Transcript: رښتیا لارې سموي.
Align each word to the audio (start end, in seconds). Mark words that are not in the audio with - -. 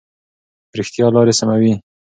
رښتیا 0.79 1.07
لارې 1.15 1.33
سموي. 1.39 1.73